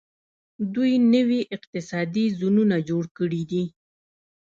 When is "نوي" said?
1.13-1.41